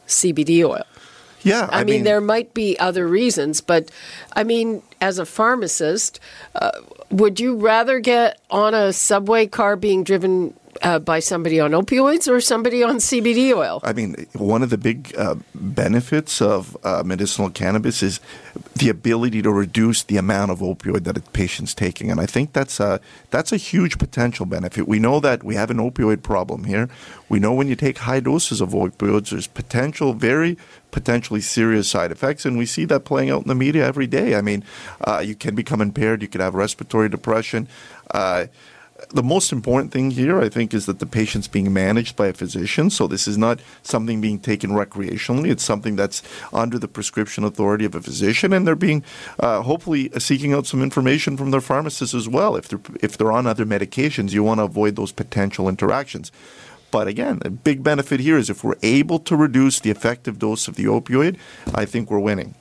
CBD 0.06 0.68
oil. 0.68 0.84
Yeah, 1.44 1.68
I, 1.70 1.80
I 1.80 1.84
mean, 1.84 1.96
mean, 1.96 2.04
there 2.04 2.20
might 2.20 2.54
be 2.54 2.78
other 2.78 3.06
reasons, 3.06 3.60
but 3.60 3.90
I 4.32 4.44
mean, 4.44 4.82
as 5.00 5.18
a 5.18 5.26
pharmacist, 5.26 6.18
uh, 6.54 6.72
would 7.10 7.38
you 7.38 7.56
rather 7.56 8.00
get 8.00 8.40
on 8.50 8.74
a 8.74 8.92
subway 8.92 9.46
car 9.46 9.76
being 9.76 10.04
driven 10.04 10.54
uh, 10.82 10.98
by 10.98 11.20
somebody 11.20 11.60
on 11.60 11.72
opioids 11.72 12.28
or 12.28 12.40
somebody 12.40 12.82
on 12.82 12.96
CBD 12.96 13.54
oil? 13.54 13.80
I 13.84 13.92
mean, 13.92 14.26
one 14.32 14.62
of 14.62 14.70
the 14.70 14.78
big 14.78 15.14
uh, 15.16 15.36
benefits 15.54 16.40
of 16.40 16.76
uh, 16.82 17.02
medicinal 17.04 17.50
cannabis 17.50 18.02
is 18.02 18.20
the 18.76 18.88
ability 18.88 19.40
to 19.42 19.50
reduce 19.50 20.02
the 20.02 20.16
amount 20.16 20.50
of 20.50 20.58
opioid 20.58 21.04
that 21.04 21.16
a 21.16 21.20
patient's 21.20 21.74
taking. 21.74 22.10
And 22.10 22.20
I 22.20 22.26
think 22.26 22.52
that's 22.52 22.80
a, 22.80 23.00
that's 23.30 23.52
a 23.52 23.56
huge 23.56 23.98
potential 23.98 24.46
benefit. 24.46 24.88
We 24.88 24.98
know 24.98 25.20
that 25.20 25.44
we 25.44 25.54
have 25.54 25.70
an 25.70 25.76
opioid 25.76 26.22
problem 26.22 26.64
here. 26.64 26.88
We 27.28 27.38
know 27.38 27.52
when 27.52 27.68
you 27.68 27.76
take 27.76 27.98
high 27.98 28.20
doses 28.20 28.60
of 28.60 28.70
opioids, 28.70 29.30
there's 29.30 29.46
potential, 29.46 30.12
very 30.12 30.58
potentially 30.90 31.40
serious 31.40 31.88
side 31.88 32.10
effects. 32.10 32.44
And 32.44 32.58
we 32.58 32.66
see 32.66 32.84
that 32.86 33.04
playing 33.04 33.30
out 33.30 33.42
in 33.42 33.48
the 33.48 33.54
media 33.54 33.86
every 33.86 34.08
day. 34.08 34.34
I 34.34 34.40
mean, 34.40 34.64
uh, 35.00 35.22
you 35.24 35.36
can 35.36 35.54
become 35.54 35.80
impaired, 35.80 36.22
you 36.22 36.28
could 36.28 36.40
have 36.40 36.54
respiratory 36.54 37.08
depression. 37.08 37.68
Uh, 38.10 38.46
the 39.10 39.22
most 39.22 39.52
important 39.52 39.92
thing 39.92 40.12
here, 40.12 40.40
I 40.40 40.48
think, 40.48 40.72
is 40.72 40.86
that 40.86 40.98
the 40.98 41.06
patient's 41.06 41.48
being 41.48 41.72
managed 41.72 42.16
by 42.16 42.28
a 42.28 42.32
physician. 42.32 42.90
So 42.90 43.06
this 43.06 43.26
is 43.26 43.36
not 43.36 43.60
something 43.82 44.20
being 44.20 44.38
taken 44.38 44.70
recreationally. 44.70 45.50
It's 45.50 45.64
something 45.64 45.96
that's 45.96 46.22
under 46.52 46.78
the 46.78 46.88
prescription 46.88 47.44
authority 47.44 47.84
of 47.84 47.94
a 47.94 48.00
physician, 48.00 48.52
and 48.52 48.66
they're 48.66 48.76
being 48.76 49.04
uh, 49.40 49.62
hopefully 49.62 50.10
seeking 50.18 50.52
out 50.52 50.66
some 50.66 50.82
information 50.82 51.36
from 51.36 51.50
their 51.50 51.60
pharmacist 51.60 52.14
as 52.14 52.28
well. 52.28 52.56
If 52.56 52.68
they're 52.68 52.80
if 53.00 53.18
they're 53.18 53.32
on 53.32 53.46
other 53.46 53.66
medications, 53.66 54.32
you 54.32 54.44
want 54.44 54.58
to 54.60 54.64
avoid 54.64 54.96
those 54.96 55.12
potential 55.12 55.68
interactions. 55.68 56.30
But 56.90 57.08
again, 57.08 57.40
a 57.44 57.50
big 57.50 57.82
benefit 57.82 58.20
here 58.20 58.38
is 58.38 58.48
if 58.48 58.62
we're 58.62 58.78
able 58.82 59.18
to 59.20 59.36
reduce 59.36 59.80
the 59.80 59.90
effective 59.90 60.38
dose 60.38 60.68
of 60.68 60.76
the 60.76 60.84
opioid, 60.84 61.36
I 61.74 61.84
think 61.84 62.08
we're 62.08 62.20
winning. 62.20 62.54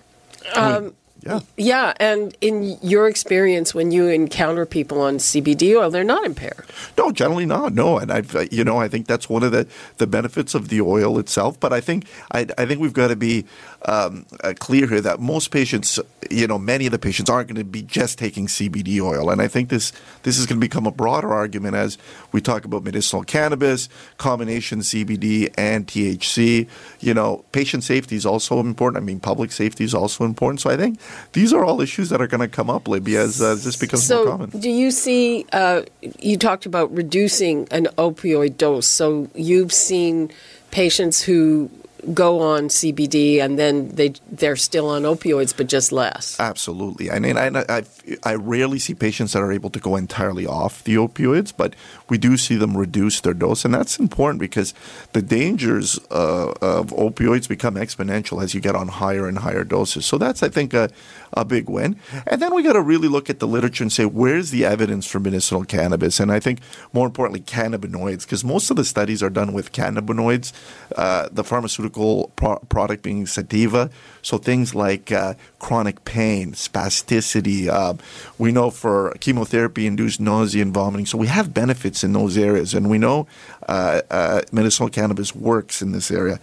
Um, 0.55 0.95
yeah. 1.25 1.39
Yeah, 1.55 1.93
and 2.01 2.35
in 2.41 2.77
your 2.81 3.07
experience, 3.07 3.73
when 3.73 3.91
you 3.91 4.07
encounter 4.07 4.65
people 4.65 4.99
on 4.99 5.17
CBD 5.17 5.75
oil, 5.79 5.89
they're 5.89 6.03
not 6.03 6.25
impaired. 6.25 6.65
No, 6.97 7.11
generally 7.11 7.45
not. 7.45 7.73
No, 7.73 7.97
and 7.97 8.11
I've 8.11 8.35
uh, 8.35 8.45
you 8.51 8.63
know 8.63 8.77
I 8.77 8.89
think 8.89 9.07
that's 9.07 9.29
one 9.29 9.41
of 9.43 9.53
the, 9.53 9.65
the 9.97 10.07
benefits 10.07 10.53
of 10.53 10.67
the 10.67 10.81
oil 10.81 11.17
itself. 11.19 11.57
But 11.59 11.71
I 11.71 11.79
think 11.79 12.07
I, 12.31 12.47
I 12.57 12.65
think 12.65 12.81
we've 12.81 12.93
got 12.93 13.07
to 13.07 13.15
be 13.15 13.45
um, 13.85 14.25
uh, 14.43 14.53
clear 14.59 14.87
here 14.87 14.99
that 15.01 15.21
most 15.21 15.51
patients, 15.51 15.97
you 16.29 16.45
know, 16.45 16.59
many 16.59 16.85
of 16.85 16.91
the 16.91 16.99
patients 16.99 17.29
aren't 17.29 17.47
going 17.47 17.57
to 17.57 17.63
be 17.63 17.83
just 17.83 18.17
taking 18.17 18.47
CBD 18.47 18.99
oil, 18.99 19.29
and 19.29 19.41
I 19.41 19.47
think 19.47 19.69
this 19.69 19.93
this 20.23 20.37
is 20.37 20.45
going 20.45 20.59
to 20.59 20.65
become 20.65 20.85
a 20.85 20.91
broader 20.91 21.33
argument 21.33 21.75
as 21.75 21.97
we 22.33 22.41
talk 22.41 22.65
about 22.65 22.83
medicinal 22.83 23.23
cannabis, 23.23 23.87
combination 24.17 24.79
CBD 24.79 25.53
and 25.57 25.87
THC. 25.87 26.67
You 26.99 27.13
know, 27.13 27.45
patient 27.53 27.85
safety 27.85 28.17
is 28.17 28.25
also 28.25 28.59
important. 28.59 29.01
I 29.01 29.05
mean, 29.05 29.21
public 29.21 29.53
safety 29.53 29.85
is 29.85 29.93
also 29.93 30.25
important. 30.25 30.59
So 30.59 30.69
I 30.69 30.75
think 30.75 30.99
these 31.33 31.53
are 31.53 31.63
all 31.65 31.81
issues 31.81 32.09
that 32.09 32.21
are 32.21 32.27
going 32.27 32.41
to 32.41 32.47
come 32.47 32.69
up, 32.69 32.87
Libby, 32.87 33.17
as 33.17 33.41
uh, 33.41 33.55
this 33.55 33.75
becomes 33.75 34.05
so 34.05 34.23
more 34.23 34.31
common. 34.33 34.49
do 34.51 34.69
you 34.69 34.91
see? 34.91 35.45
Uh, 35.51 35.83
you 36.19 36.37
talked 36.37 36.65
about 36.65 36.93
reducing 36.93 37.67
an 37.71 37.85
opioid 37.97 38.57
dose. 38.57 38.87
So 38.87 39.29
you've 39.35 39.73
seen 39.73 40.31
patients 40.71 41.21
who 41.21 41.69
go 42.13 42.39
on 42.39 42.67
CBD 42.67 43.39
and 43.39 43.57
then 43.57 43.89
they 43.89 44.13
they're 44.31 44.55
still 44.55 44.89
on 44.89 45.03
opioids, 45.03 45.55
but 45.55 45.67
just 45.67 45.91
less. 45.91 46.39
Absolutely. 46.39 47.11
I 47.11 47.19
mean, 47.19 47.37
I, 47.37 47.63
I, 47.69 47.83
I 48.23 48.35
rarely 48.35 48.79
see 48.79 48.93
patients 48.93 49.33
that 49.33 49.39
are 49.39 49.51
able 49.51 49.69
to 49.69 49.79
go 49.79 49.95
entirely 49.95 50.45
off 50.45 50.83
the 50.83 50.95
opioids, 50.95 51.53
but 51.55 51.75
we 52.09 52.17
do 52.17 52.37
see 52.37 52.55
them 52.55 52.75
reduce 52.75 53.21
their 53.21 53.33
dose, 53.33 53.63
and 53.63 53.73
that's 53.73 53.99
important 53.99 54.39
because 54.39 54.73
the 55.13 55.21
dangers 55.21 55.99
uh, 56.11 56.53
of 56.61 56.87
opioids 56.87 57.47
become 57.47 57.75
exponential 57.75 58.43
as 58.43 58.53
you 58.53 58.61
get 58.61 58.75
on 58.75 58.87
higher 58.87 59.27
and 59.27 59.39
higher 59.39 59.63
doses. 59.63 60.05
So 60.05 60.17
that's, 60.17 60.43
I 60.43 60.49
think, 60.49 60.73
a, 60.73 60.89
a 61.33 61.45
big 61.45 61.69
win. 61.69 61.97
And 62.27 62.41
then 62.41 62.53
we 62.53 62.63
got 62.63 62.73
to 62.73 62.81
really 62.81 63.07
look 63.07 63.29
at 63.29 63.39
the 63.39 63.47
literature 63.47 63.83
and 63.83 63.91
say, 63.91 64.05
where's 64.05 64.51
the 64.51 64.65
evidence 64.65 65.05
for 65.05 65.19
medicinal 65.19 65.63
cannabis? 65.63 66.19
And 66.19 66.31
I 66.31 66.39
think 66.39 66.59
more 66.91 67.05
importantly, 67.05 67.41
cannabinoids, 67.41 68.21
because 68.21 68.43
most 68.43 68.69
of 68.69 68.75
the 68.75 68.85
studies 68.85 69.21
are 69.21 69.29
done 69.29 69.53
with 69.53 69.71
cannabinoids, 69.71 70.51
uh, 70.95 71.29
the 71.31 71.43
pharmaceutical 71.43 71.92
pro- 72.35 72.59
product 72.69 73.03
being 73.03 73.25
Sativex. 73.25 73.91
So 74.21 74.37
things 74.37 74.73
like 74.73 75.11
uh, 75.11 75.33
chronic 75.59 76.05
pain, 76.05 76.53
spasticity. 76.53 77.67
Uh, 77.67 77.95
we 78.37 78.51
know 78.51 78.69
for 78.69 79.13
chemotherapy 79.19 79.85
induced 79.85 80.19
nausea 80.19 80.61
and 80.61 80.73
vomiting. 80.73 81.05
So 81.05 81.17
we 81.17 81.27
have 81.27 81.53
benefits 81.53 82.03
in 82.03 82.13
those 82.13 82.37
areas. 82.37 82.73
And 82.73 82.89
we 82.89 82.97
know 82.97 83.27
uh, 83.67 84.01
uh, 84.09 84.41
medicinal 84.51 84.89
cannabis 84.89 85.35
works 85.35 85.81
in 85.81 85.91
this 85.91 86.09
area 86.11 86.39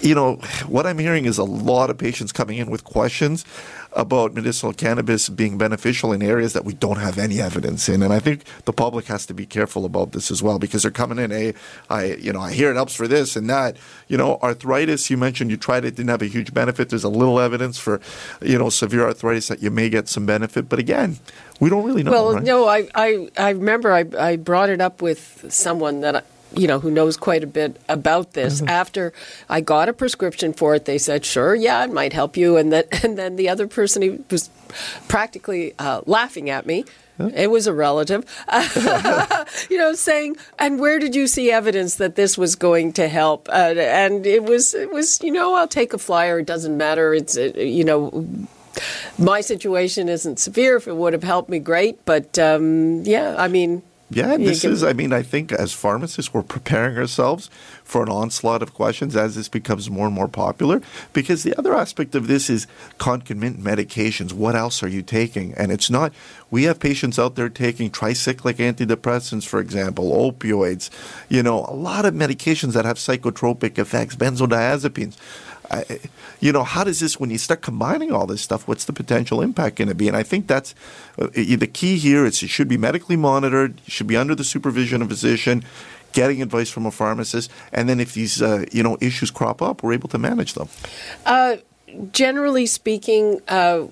you 0.00 0.14
know, 0.14 0.36
what 0.66 0.86
I'm 0.86 0.98
hearing 0.98 1.24
is 1.24 1.38
a 1.38 1.44
lot 1.44 1.90
of 1.90 1.98
patients 1.98 2.32
coming 2.32 2.58
in 2.58 2.70
with 2.70 2.84
questions 2.84 3.44
about 3.92 4.34
medicinal 4.34 4.74
cannabis 4.74 5.28
being 5.30 5.56
beneficial 5.56 6.12
in 6.12 6.22
areas 6.22 6.52
that 6.52 6.64
we 6.64 6.74
don't 6.74 6.98
have 6.98 7.18
any 7.18 7.40
evidence 7.40 7.88
in. 7.88 8.02
And 8.02 8.12
I 8.12 8.18
think 8.18 8.44
the 8.66 8.72
public 8.72 9.06
has 9.06 9.24
to 9.26 9.34
be 9.34 9.46
careful 9.46 9.86
about 9.86 10.12
this 10.12 10.30
as 10.30 10.42
well 10.42 10.58
because 10.58 10.82
they're 10.82 10.90
coming 10.90 11.18
in, 11.18 11.30
hey, 11.30 11.54
I, 11.88 12.14
you 12.14 12.32
know, 12.32 12.40
I 12.40 12.52
hear 12.52 12.70
it 12.70 12.74
helps 12.74 12.94
for 12.94 13.08
this 13.08 13.36
and 13.36 13.48
that. 13.48 13.78
You 14.08 14.18
know, 14.18 14.38
arthritis, 14.42 15.08
you 15.08 15.16
mentioned 15.16 15.50
you 15.50 15.56
tried 15.56 15.86
it, 15.86 15.96
didn't 15.96 16.10
have 16.10 16.20
a 16.20 16.26
huge 16.26 16.52
benefit. 16.52 16.90
There's 16.90 17.04
a 17.04 17.08
little 17.08 17.40
evidence 17.40 17.78
for, 17.78 18.00
you 18.42 18.58
know, 18.58 18.68
severe 18.68 19.06
arthritis 19.06 19.48
that 19.48 19.62
you 19.62 19.70
may 19.70 19.88
get 19.88 20.08
some 20.08 20.26
benefit. 20.26 20.68
But 20.68 20.78
again, 20.78 21.18
we 21.58 21.70
don't 21.70 21.84
really 21.84 22.02
know. 22.02 22.10
Well, 22.10 22.34
right? 22.34 22.42
no, 22.42 22.66
I, 22.66 22.88
I, 22.94 23.30
I 23.38 23.50
remember 23.50 23.92
I, 23.92 24.04
I 24.18 24.36
brought 24.36 24.68
it 24.68 24.82
up 24.82 25.00
with 25.00 25.46
someone 25.48 26.02
that 26.02 26.16
I, 26.16 26.22
you 26.56 26.66
know, 26.66 26.80
who 26.80 26.90
knows 26.90 27.16
quite 27.16 27.44
a 27.44 27.46
bit 27.46 27.78
about 27.88 28.32
this. 28.32 28.60
Mm-hmm. 28.60 28.68
After 28.68 29.12
I 29.48 29.60
got 29.60 29.88
a 29.88 29.92
prescription 29.92 30.52
for 30.52 30.74
it, 30.74 30.84
they 30.84 30.98
said, 30.98 31.24
"Sure, 31.24 31.54
yeah, 31.54 31.84
it 31.84 31.92
might 31.92 32.12
help 32.12 32.36
you." 32.36 32.56
And 32.56 32.72
then, 32.72 32.84
and 33.02 33.18
then 33.18 33.36
the 33.36 33.48
other 33.48 33.66
person 33.66 34.02
he 34.02 34.18
was 34.30 34.50
practically 35.08 35.74
uh, 35.78 36.02
laughing 36.06 36.50
at 36.50 36.66
me. 36.66 36.84
It 37.18 37.50
was 37.50 37.66
a 37.66 37.72
relative, 37.72 38.24
you 39.70 39.78
know, 39.78 39.94
saying, 39.94 40.36
"And 40.58 40.78
where 40.78 40.98
did 40.98 41.14
you 41.14 41.26
see 41.26 41.50
evidence 41.50 41.94
that 41.94 42.14
this 42.14 42.36
was 42.36 42.56
going 42.56 42.92
to 42.94 43.08
help?" 43.08 43.48
Uh, 43.48 43.74
and 43.78 44.26
it 44.26 44.44
was, 44.44 44.74
it 44.74 44.92
was, 44.92 45.22
you 45.22 45.32
know, 45.32 45.54
I'll 45.54 45.68
take 45.68 45.94
a 45.94 45.98
flyer. 45.98 46.40
It 46.40 46.46
doesn't 46.46 46.76
matter. 46.76 47.14
It's, 47.14 47.38
uh, 47.38 47.52
you 47.56 47.84
know, 47.84 48.28
my 49.18 49.40
situation 49.40 50.10
isn't 50.10 50.38
severe. 50.38 50.76
If 50.76 50.88
it 50.88 50.96
would 50.96 51.14
have 51.14 51.22
helped 51.22 51.48
me, 51.48 51.58
great. 51.58 52.04
But 52.04 52.38
um, 52.38 53.02
yeah, 53.04 53.34
I 53.38 53.48
mean, 53.48 53.82
Yeah, 54.08 54.36
this 54.36 54.64
is, 54.64 54.84
I 54.84 54.92
mean, 54.92 55.12
I 55.12 55.22
think 55.22 55.50
as 55.50 55.72
pharmacists, 55.72 56.32
we're 56.32 56.42
preparing 56.42 56.96
ourselves 56.96 57.50
for 57.82 58.04
an 58.04 58.08
onslaught 58.08 58.62
of 58.62 58.72
questions 58.72 59.16
as 59.16 59.34
this 59.34 59.48
becomes 59.48 59.90
more 59.90 60.06
and 60.06 60.14
more 60.14 60.28
popular. 60.28 60.80
Because 61.12 61.42
the 61.42 61.58
other 61.58 61.74
aspect 61.74 62.14
of 62.14 62.28
this 62.28 62.48
is 62.48 62.68
concomitant 62.98 63.60
medications. 63.62 64.32
What 64.32 64.54
else 64.54 64.80
are 64.84 64.88
you 64.88 65.02
taking? 65.02 65.54
And 65.54 65.72
it's 65.72 65.90
not, 65.90 66.12
we 66.52 66.64
have 66.64 66.78
patients 66.78 67.18
out 67.18 67.34
there 67.34 67.48
taking 67.48 67.90
tricyclic 67.90 68.54
antidepressants, 68.56 69.44
for 69.44 69.58
example, 69.58 70.12
opioids, 70.12 70.88
you 71.28 71.42
know, 71.42 71.66
a 71.66 71.74
lot 71.74 72.04
of 72.04 72.14
medications 72.14 72.74
that 72.74 72.84
have 72.84 72.98
psychotropic 72.98 73.76
effects, 73.76 74.14
benzodiazepines. 74.14 75.16
You 76.40 76.52
know, 76.52 76.64
how 76.64 76.84
does 76.84 77.00
this, 77.00 77.18
when 77.18 77.30
you 77.30 77.38
start 77.38 77.62
combining 77.62 78.12
all 78.12 78.26
this 78.26 78.42
stuff, 78.42 78.68
what's 78.68 78.84
the 78.84 78.92
potential 78.92 79.40
impact 79.40 79.76
going 79.76 79.88
to 79.88 79.94
be? 79.94 80.08
And 80.08 80.16
I 80.16 80.22
think 80.22 80.46
that's 80.46 80.74
uh, 81.18 81.28
the 81.34 81.70
key 81.72 81.96
here 81.96 82.26
is 82.26 82.42
it 82.42 82.48
should 82.48 82.68
be 82.68 82.76
medically 82.76 83.16
monitored, 83.16 83.80
should 83.86 84.06
be 84.06 84.16
under 84.16 84.34
the 84.34 84.44
supervision 84.44 85.02
of 85.02 85.08
a 85.08 85.10
physician, 85.10 85.64
getting 86.12 86.42
advice 86.42 86.70
from 86.70 86.86
a 86.86 86.90
pharmacist, 86.90 87.50
and 87.72 87.88
then 87.88 88.00
if 88.00 88.14
these, 88.14 88.40
uh, 88.40 88.64
you 88.72 88.82
know, 88.82 88.96
issues 89.00 89.30
crop 89.30 89.60
up, 89.60 89.82
we're 89.82 89.92
able 89.92 90.08
to 90.08 90.18
manage 90.18 90.54
them. 90.54 90.68
generally 92.12 92.66
speaking, 92.66 93.40
uh, 93.48 93.86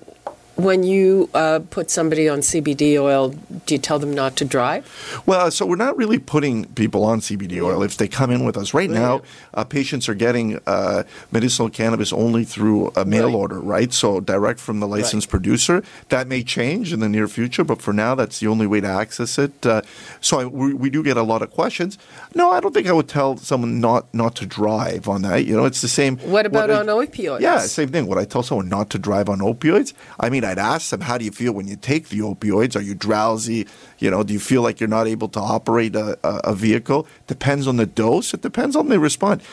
when 0.55 0.83
you 0.83 1.29
uh, 1.33 1.59
put 1.69 1.89
somebody 1.91 2.29
on 2.29 2.39
CBD 2.39 2.97
oil, 2.97 3.29
do 3.65 3.73
you 3.75 3.77
tell 3.77 3.99
them 3.99 4.13
not 4.13 4.35
to 4.37 4.45
drive? 4.45 4.85
Well, 5.25 5.51
so 5.51 5.65
we're 5.65 5.75
not 5.75 5.97
really 5.97 6.17
putting 6.19 6.65
people 6.75 7.03
on 7.03 7.19
CBD 7.19 7.61
oil 7.61 7.83
if 7.83 7.97
they 7.97 8.07
come 8.07 8.31
in 8.31 8.45
with 8.45 8.55
us. 8.55 8.73
Right 8.73 8.89
now, 8.89 9.21
uh, 9.53 9.63
patients 9.65 10.07
are 10.07 10.13
getting 10.15 10.59
uh, 10.65 11.03
medicinal 11.31 11.69
cannabis 11.69 12.13
only 12.13 12.45
through 12.45 12.91
a 12.95 13.03
mail 13.03 13.25
Right. 13.25 13.35
order, 13.35 13.59
right? 13.59 13.91
So 13.91 14.19
direct 14.19 14.59
from 14.59 14.79
the 14.79 14.87
licensed 14.87 15.29
producer. 15.29 15.83
That 16.09 16.27
may 16.27 16.43
change 16.43 16.93
in 16.93 16.99
the 17.01 17.09
near 17.09 17.27
future, 17.27 17.63
but 17.63 17.81
for 17.81 17.91
now, 17.91 18.15
that's 18.15 18.39
the 18.39 18.47
only 18.47 18.67
way 18.67 18.79
to 18.81 18.87
access 18.87 19.37
it. 19.37 19.65
Uh, 19.65 19.81
so 20.21 20.39
I, 20.39 20.45
we, 20.45 20.73
we 20.73 20.89
do 20.89 21.03
get 21.03 21.17
a 21.17 21.23
lot 21.23 21.41
of 21.41 21.51
questions. 21.51 21.97
No, 22.33 22.51
I 22.51 22.59
don't 22.59 22.73
think 22.73 22.87
I 22.87 22.93
would 22.93 23.07
tell 23.09 23.35
someone 23.37 23.81
not 23.81 24.05
not 24.13 24.35
to 24.37 24.45
drive 24.45 25.09
on 25.09 25.23
that. 25.23 25.45
You 25.45 25.55
know, 25.57 25.65
it's 25.65 25.81
the 25.81 25.87
same. 25.89 26.17
What 26.19 26.45
about 26.45 26.69
I- 26.71 26.75
on 26.79 26.85
opioids? 26.85 27.41
Yeah, 27.41 27.57
same 27.59 27.89
thing. 27.89 28.07
Would 28.07 28.17
I 28.19 28.25
tell 28.25 28.43
someone 28.43 28.69
not 28.69 28.89
to 28.91 28.99
drive 28.99 29.27
on 29.27 29.39
opioids? 29.39 29.93
I 30.19 30.29
mean, 30.29 30.44
I'd 30.45 30.59
ask 30.59 30.89
them, 30.91 31.01
how 31.01 31.17
do 31.17 31.25
you 31.25 31.31
feel 31.31 31.53
when 31.53 31.67
you 31.67 31.75
take 31.75 32.09
the 32.09 32.19
opioids? 32.19 32.75
Are 32.75 32.81
you 32.81 32.95
drowsy? 32.95 33.67
You 33.99 34.11
know, 34.11 34.23
do 34.23 34.33
you 34.33 34.39
feel 34.39 34.61
like 34.61 34.79
you're 34.79 34.89
not 34.89 35.07
able 35.07 35.27
to 35.29 35.39
operate 35.39 35.95
a, 35.95 36.17
a, 36.23 36.53
vehicle? 36.53 37.07
Depends 37.27 37.67
on 37.67 37.77
the 37.77 37.85
dose. 37.85 38.33
It 38.33 38.41
depends 38.41 38.75
on 38.75 38.89
the 38.89 38.99
response. 38.99 39.43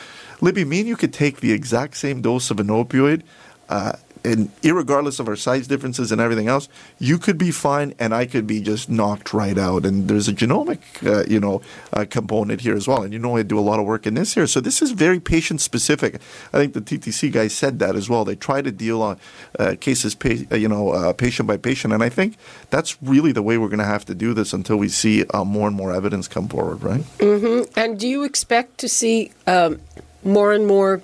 Libby, 0.41 0.65
me 0.65 0.79
and 0.79 0.87
you 0.87 0.95
could 0.95 1.13
take 1.13 1.39
the 1.39 1.51
exact 1.51 1.97
same 1.97 2.21
dose 2.21 2.51
of 2.51 2.59
an 2.59 2.67
opioid. 2.67 3.21
Uh, 3.69 3.93
and 4.23 4.49
irregardless 4.61 5.19
of 5.19 5.27
our 5.27 5.35
size 5.35 5.67
differences 5.67 6.11
and 6.11 6.21
everything 6.21 6.47
else, 6.47 6.69
you 6.99 7.17
could 7.17 7.37
be 7.37 7.51
fine, 7.51 7.93
and 7.99 8.13
I 8.13 8.25
could 8.25 8.47
be 8.47 8.61
just 8.61 8.89
knocked 8.89 9.33
right 9.33 9.57
out. 9.57 9.85
And 9.85 10.07
there's 10.07 10.27
a 10.27 10.33
genomic, 10.33 10.79
uh, 11.05 11.25
you 11.27 11.39
know, 11.39 11.61
uh, 11.91 12.05
component 12.09 12.61
here 12.61 12.75
as 12.75 12.87
well. 12.87 13.03
And 13.03 13.13
you 13.13 13.19
know, 13.19 13.37
I 13.37 13.43
do 13.43 13.59
a 13.59 13.61
lot 13.61 13.79
of 13.79 13.85
work 13.85 14.07
in 14.07 14.13
this 14.13 14.33
here, 14.33 14.47
so 14.47 14.59
this 14.59 14.81
is 14.81 14.91
very 14.91 15.19
patient 15.19 15.61
specific. 15.61 16.15
I 16.53 16.57
think 16.57 16.73
the 16.73 16.81
TTC 16.81 17.31
guys 17.31 17.53
said 17.53 17.79
that 17.79 17.95
as 17.95 18.09
well. 18.09 18.25
They 18.25 18.35
try 18.35 18.61
to 18.61 18.71
deal 18.71 19.01
on 19.01 19.19
uh, 19.59 19.75
cases, 19.79 20.15
pa- 20.15 20.45
uh, 20.51 20.55
you 20.55 20.67
know, 20.67 20.89
uh, 20.89 21.13
patient 21.13 21.47
by 21.47 21.57
patient, 21.57 21.93
and 21.93 22.03
I 22.03 22.09
think 22.09 22.37
that's 22.69 23.01
really 23.01 23.31
the 23.31 23.41
way 23.41 23.57
we're 23.57 23.69
going 23.69 23.79
to 23.79 23.85
have 23.85 24.05
to 24.05 24.15
do 24.15 24.33
this 24.33 24.53
until 24.53 24.77
we 24.77 24.89
see 24.89 25.25
uh, 25.33 25.43
more 25.43 25.67
and 25.67 25.75
more 25.75 25.93
evidence 25.93 26.27
come 26.27 26.47
forward, 26.47 26.81
right? 26.83 27.01
Mm-hmm. 27.19 27.79
And 27.79 27.99
do 27.99 28.07
you 28.07 28.23
expect 28.23 28.77
to 28.79 28.87
see 28.87 29.31
um, 29.47 29.79
more 30.23 30.53
and 30.53 30.65
more 30.67 31.01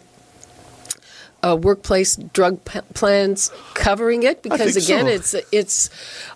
uh, 1.43 1.57
workplace 1.59 2.15
drug 2.15 2.63
p- 2.65 2.81
plans 2.93 3.51
covering 3.73 4.23
it? 4.23 4.43
Because 4.43 4.75
again, 4.75 5.05
so. 5.05 5.11
it's 5.11 5.35
it's. 5.51 5.89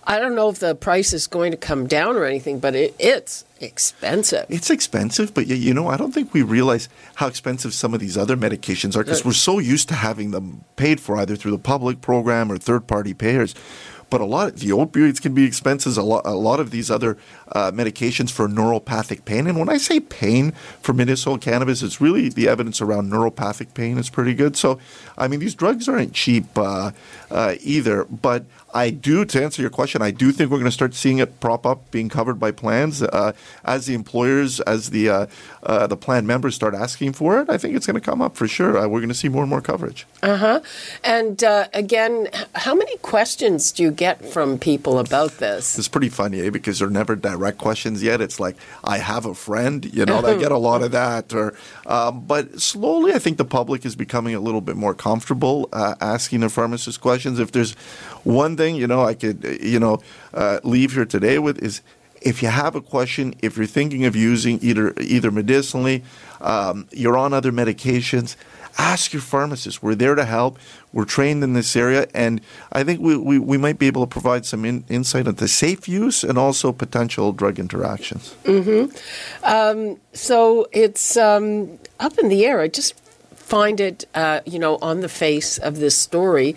I 0.06 0.20
don't 0.20 0.36
know 0.36 0.50
if 0.50 0.60
the 0.60 0.76
price 0.76 1.14
is 1.14 1.28
going 1.28 1.52
to 1.52 1.58
come 1.58 1.88
down 1.88 2.16
or 2.16 2.26
anything, 2.26 2.60
but 2.60 2.76
it, 2.76 2.96
it's 3.00 3.46
expensive. 3.60 4.46
It's 4.50 4.70
expensive, 4.70 5.34
but 5.34 5.48
you 5.48 5.74
know, 5.74 5.88
I 5.88 5.98
don't 5.98 6.14
think 6.14 6.34
we 6.34 6.42
realize 6.42 6.90
how 7.16 7.28
expensive 7.28 7.74
some 7.74 7.94
of 7.94 8.00
these 8.00 8.18
other 8.18 8.36
medications 8.36 8.96
are 8.96 9.04
because 9.04 9.26
we're 9.26 9.34
so 9.34 9.60
used 9.60 9.90
to 9.90 9.96
having 9.96 10.32
them 10.32 10.64
paid 10.76 11.00
for 11.00 11.18
either 11.18 11.36
through 11.36 11.52
the 11.52 11.60
public 11.60 12.02
program 12.02 12.52
or 12.52 12.58
third 12.58 12.88
party 12.88 13.14
payers. 13.14 13.56
But 14.10 14.22
a 14.22 14.26
lot 14.26 14.50
of 14.50 14.60
the 14.60 14.70
opioids 14.70 15.20
can 15.20 15.34
be 15.34 15.44
expensive. 15.44 15.98
A 15.98 16.04
lot, 16.04 16.22
a 16.24 16.36
lot 16.36 16.60
of 16.60 16.70
these 16.70 16.92
other 16.92 17.18
uh, 17.54 17.72
medications 17.72 18.32
for 18.32 18.48
neuropathic 18.48 19.26
pain. 19.26 19.48
And 19.48 19.58
when 19.58 19.70
I 19.70 19.78
say 19.78 20.00
pain 20.00 20.52
for 20.82 20.94
medicinal 20.94 21.38
cannabis, 21.38 21.82
it's 21.82 22.02
really 22.02 22.30
the 22.30 22.48
evidence 22.48 22.82
around 22.82 23.12
neuropathic 23.12 23.74
pain 23.74 23.98
is 23.98 24.10
pretty 24.10 24.34
good. 24.34 24.58
So, 24.58 24.80
I 25.18 25.28
mean, 25.28 25.40
these 25.40 25.56
drugs 25.56 25.88
aren't 25.88 26.14
cheap 26.14 26.46
uh, 26.58 26.92
uh, 27.32 27.56
either. 27.62 28.06
But 28.06 28.46
I 28.74 28.90
do, 28.90 29.24
to 29.24 29.44
answer 29.44 29.62
your 29.62 29.70
question, 29.70 30.02
I 30.02 30.12
do 30.12 30.32
think 30.32 30.50
we're 30.50 30.58
going 30.58 30.66
to 30.66 30.72
start 30.72 30.96
seeing 30.96 31.20
it 31.20 31.40
prop 31.40 31.66
up, 31.66 31.92
being 31.92 32.10
covered 32.10 32.40
by 32.40 32.52
plans 32.52 33.04
uh, 33.04 33.34
as 33.64 33.86
the 33.86 33.94
employers, 33.94 34.60
as 34.62 34.90
the 34.90 35.10
uh, 35.10 35.26
uh, 35.62 35.86
the 35.86 35.96
plan 35.96 36.26
members 36.26 36.56
start 36.56 36.74
asking 36.74 37.14
for 37.14 37.40
it. 37.40 37.50
I 37.50 37.58
think 37.58 37.76
it's 37.76 37.86
going 37.86 38.02
to 38.02 38.02
come 38.02 38.22
up 38.22 38.36
for 38.36 38.48
sure. 38.48 38.78
Uh, 38.78 38.88
we're 38.88 39.00
going 39.00 39.10
to 39.10 39.16
see 39.16 39.30
more 39.30 39.44
and 39.44 39.50
more 39.50 39.62
coverage. 39.62 40.08
Uh 40.24 40.38
huh. 40.38 40.60
And 41.04 41.44
uh, 41.44 41.68
again, 41.74 42.30
how 42.56 42.74
many 42.74 42.98
questions 42.98 43.72
do 43.72 43.84
you 43.84 43.92
get 43.92 44.26
from 44.26 44.58
people 44.58 44.98
about 44.98 45.38
this? 45.38 45.78
It's 45.78 45.88
pretty 45.88 46.10
funny, 46.10 46.42
eh? 46.42 46.50
Because 46.50 46.80
they're 46.80 46.90
never 46.90 47.16
direct 47.16 47.43
questions 47.52 48.02
yet. 48.02 48.22
It's 48.22 48.40
like 48.40 48.56
I 48.84 48.98
have 48.98 49.26
a 49.26 49.34
friend, 49.34 49.86
you 49.94 50.06
know. 50.06 50.20
I 50.20 50.38
get 50.38 50.52
a 50.52 50.58
lot 50.58 50.84
of 50.84 50.92
that, 51.00 51.34
or 51.34 51.56
um, 51.86 52.26
but 52.26 52.62
slowly, 52.62 53.14
I 53.14 53.20
think 53.20 53.38
the 53.38 53.46
public 53.46 53.86
is 53.86 53.96
becoming 53.96 54.36
a 54.36 54.40
little 54.40 54.62
bit 54.62 54.76
more 54.76 54.94
comfortable 54.94 55.70
uh, 55.74 55.96
asking 56.02 56.42
the 56.42 56.50
pharmacist 56.50 57.02
questions. 57.02 57.40
If 57.40 57.52
there's 57.52 57.74
one 58.24 58.56
thing, 58.58 58.76
you 58.76 58.88
know, 58.88 59.04
I 59.04 59.14
could, 59.14 59.44
you 59.62 59.80
know, 59.80 60.02
uh, 60.34 60.60
leave 60.64 60.94
here 60.94 61.06
today 61.06 61.40
with 61.40 61.62
is 61.62 61.82
if 62.24 62.42
you 62.42 62.48
have 62.48 62.76
a 62.76 62.82
question, 62.82 63.36
if 63.42 63.58
you're 63.58 63.66
thinking 63.66 64.06
of 64.06 64.16
using 64.16 64.60
either 64.62 64.94
either 65.00 65.30
medicinally, 65.30 66.04
um, 66.42 66.88
you're 66.92 67.18
on 67.18 67.34
other 67.34 67.52
medications, 67.52 68.36
ask 68.78 69.14
your 69.14 69.22
pharmacist. 69.22 69.84
We're 69.84 69.96
there 69.96 70.16
to 70.16 70.26
help. 70.26 70.58
We're 70.92 71.06
trained 71.06 71.44
in 71.44 71.54
this 71.54 71.76
area, 71.76 72.08
and 72.14 72.42
I 72.72 72.84
think 72.84 73.02
we, 73.02 73.18
we, 73.18 73.40
we 73.40 73.58
might 73.58 73.80
be 73.80 73.88
able 73.88 74.06
to 74.06 74.10
provide 74.10 74.46
some 74.46 74.66
in, 74.66 74.84
insight 74.90 75.28
into 75.28 75.48
safe 75.48 75.88
use 75.88 76.24
and 76.24 76.38
also 76.38 76.72
potential 76.72 77.34
drug 77.34 77.60
interactions. 77.60 78.36
Mm-hmm. 78.44 78.96
Um, 79.44 80.00
so 80.14 80.68
it's 80.72 81.18
um, 81.18 81.80
up 82.00 82.18
in 82.18 82.30
the 82.30 82.46
air. 82.46 82.60
I 82.60 82.68
just 82.68 82.96
find 83.44 83.80
it, 83.80 84.06
uh, 84.16 84.40
you 84.46 84.58
know, 84.58 84.78
on 84.82 85.02
the 85.02 85.10
face 85.10 85.58
of 85.58 85.78
this 85.78 85.96
story, 85.96 86.56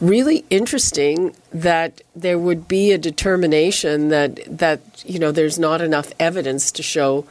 really 0.00 0.44
interesting 0.50 1.34
that 1.52 2.02
there 2.14 2.38
would 2.38 2.66
be 2.68 2.92
a 2.92 2.98
determination 2.98 4.08
that 4.08 4.40
that 4.46 4.80
you 5.06 5.18
know 5.18 5.32
there's 5.32 5.58
not 5.58 5.80
enough 5.80 6.12
evidence 6.18 6.72
to 6.72 6.82
show 6.82 7.24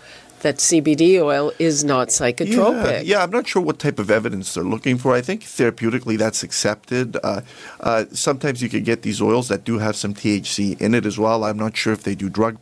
that 0.43 0.57
CBD 0.57 1.21
oil 1.21 1.51
is 1.57 1.83
not 1.83 2.09
psychotropic. 2.09 2.85
Yeah, 2.85 3.01
yeah, 3.01 3.23
I'm 3.23 3.31
not 3.31 3.47
sure 3.47 3.61
what 3.61 3.79
type 3.79 3.97
of 3.97 4.11
evidence 4.11 4.53
they're 4.53 4.63
looking 4.63 4.97
for. 4.97 5.13
I 5.13 5.21
think 5.21 5.41
therapeutically 5.41 6.17
that's 6.17 6.43
accepted. 6.43 7.17
Uh, 7.23 7.41
uh, 7.79 8.05
sometimes 8.11 8.61
you 8.61 8.69
could 8.69 8.85
get 8.85 9.01
these 9.01 9.21
oils 9.21 9.47
that 9.47 9.63
do 9.63 9.79
have 9.79 9.95
some 9.95 10.13
THC 10.13 10.79
in 10.79 10.93
it 10.93 11.05
as 11.05 11.17
well. 11.17 11.43
I'm 11.43 11.57
not 11.57 11.75
sure 11.75 11.91
if 11.91 12.03
they 12.03 12.15
do 12.15 12.29
drug 12.29 12.57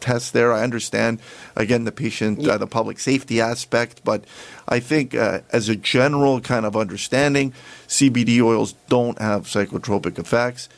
tests 0.00 0.30
there. 0.30 0.52
I 0.52 0.62
understand, 0.62 1.20
again, 1.56 1.84
the 1.84 1.92
patient, 1.92 2.46
uh, 2.46 2.58
the 2.58 2.66
public 2.66 2.98
safety 2.98 3.40
aspect, 3.40 4.02
but 4.04 4.24
I 4.68 4.80
think 4.80 5.14
uh, 5.14 5.40
as 5.52 5.68
a 5.68 5.76
general 5.76 6.40
kind 6.40 6.66
of 6.66 6.76
understanding, 6.76 7.52
CBD 7.86 8.40
oils 8.40 8.74
don't 8.88 9.20
have 9.20 9.42
psychotropic 9.44 10.18
effects. 10.18 10.68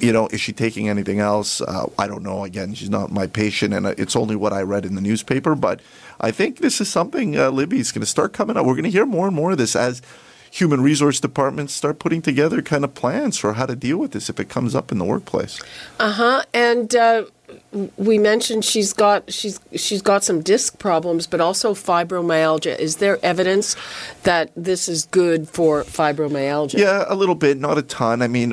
You 0.00 0.12
know, 0.12 0.28
is 0.28 0.40
she 0.40 0.52
taking 0.52 0.88
anything 0.88 1.20
else? 1.20 1.60
Uh, 1.60 1.90
I 1.98 2.06
don't 2.06 2.22
know. 2.22 2.44
Again, 2.44 2.74
she's 2.74 2.90
not 2.90 3.10
my 3.10 3.26
patient, 3.26 3.74
and 3.74 3.86
uh, 3.86 3.94
it's 3.98 4.16
only 4.16 4.36
what 4.36 4.52
I 4.52 4.62
read 4.62 4.84
in 4.84 4.94
the 4.94 5.00
newspaper. 5.00 5.54
But 5.54 5.80
I 6.20 6.30
think 6.30 6.58
this 6.58 6.80
is 6.80 6.88
something 6.88 7.36
uh, 7.36 7.50
Libby's 7.50 7.92
going 7.92 8.00
to 8.00 8.06
start 8.06 8.32
coming 8.32 8.56
out. 8.56 8.64
We're 8.64 8.74
going 8.74 8.84
to 8.84 8.90
hear 8.90 9.06
more 9.06 9.26
and 9.26 9.34
more 9.36 9.52
of 9.52 9.58
this 9.58 9.74
as 9.74 10.02
human 10.50 10.80
resource 10.80 11.20
departments 11.20 11.74
start 11.74 11.98
putting 11.98 12.22
together 12.22 12.62
kind 12.62 12.84
of 12.84 12.94
plans 12.94 13.38
for 13.38 13.54
how 13.54 13.66
to 13.66 13.76
deal 13.76 13.98
with 13.98 14.12
this 14.12 14.30
if 14.30 14.40
it 14.40 14.48
comes 14.48 14.74
up 14.74 14.90
in 14.90 14.98
the 14.98 15.04
workplace. 15.04 15.60
Uh 15.98 16.12
huh. 16.12 16.44
And 16.54 16.94
uh, 16.94 17.24
we 17.96 18.18
mentioned 18.18 18.64
she's 18.64 18.92
got 18.92 19.32
she's 19.32 19.60
she's 19.74 20.02
got 20.02 20.24
some 20.24 20.42
disc 20.42 20.78
problems, 20.78 21.26
but 21.26 21.40
also 21.40 21.74
fibromyalgia. 21.74 22.78
Is 22.78 22.96
there 22.96 23.18
evidence 23.22 23.76
that 24.22 24.50
this 24.56 24.88
is 24.88 25.06
good 25.06 25.48
for 25.48 25.84
fibromyalgia? 25.84 26.78
Yeah, 26.78 27.04
a 27.08 27.14
little 27.14 27.34
bit, 27.34 27.58
not 27.58 27.78
a 27.78 27.82
ton. 27.82 28.22
I 28.22 28.28
mean, 28.28 28.50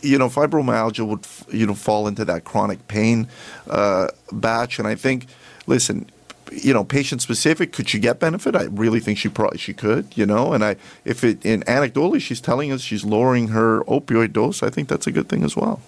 you 0.00 0.18
know, 0.18 0.28
fibromyalgia 0.28 1.06
would 1.06 1.26
you 1.54 1.66
know 1.66 1.74
fall 1.74 2.06
into 2.06 2.24
that 2.26 2.44
chronic 2.44 2.86
pain 2.88 3.28
uh, 3.68 4.08
batch, 4.32 4.78
and 4.78 4.88
I 4.88 4.94
think, 4.94 5.26
listen. 5.66 6.10
You 6.50 6.72
know, 6.72 6.82
patient 6.82 7.20
specific. 7.20 7.74
Could 7.74 7.90
she 7.90 7.98
get 7.98 8.20
benefit? 8.20 8.56
I 8.56 8.62
really 8.70 9.00
think 9.00 9.18
she 9.18 9.28
probably 9.28 9.58
she 9.58 9.74
could. 9.74 10.16
You 10.16 10.24
know, 10.24 10.54
and 10.54 10.64
I 10.64 10.76
if 11.04 11.22
it 11.22 11.44
in 11.44 11.60
anecdotally 11.64 12.22
she's 12.22 12.40
telling 12.40 12.72
us 12.72 12.80
she's 12.80 13.04
lowering 13.04 13.48
her 13.48 13.84
opioid 13.84 14.32
dose. 14.32 14.62
I 14.62 14.70
think 14.70 14.88
that's 14.88 15.06
a 15.06 15.12
good 15.12 15.28
thing 15.28 15.44
as 15.44 15.56
well. 15.56 15.82